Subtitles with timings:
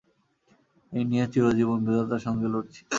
[0.91, 2.81] এই নিয়ে চিরজীবন বিধাতার সঙ্গে লড়ছি।